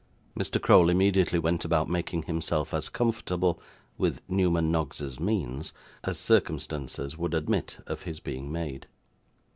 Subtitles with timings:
[0.35, 0.59] Mr.
[0.59, 3.61] Crowl immediately went about making himself as comfortable,
[3.99, 8.87] with Newman Nogg's means, as circumstances would admit of his being made.